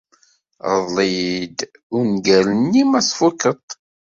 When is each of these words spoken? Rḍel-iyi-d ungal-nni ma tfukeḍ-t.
Rḍel-iyi-d 0.73 1.59
ungal-nni 1.99 2.83
ma 2.89 2.99
tfukeḍ-t. 3.07 3.69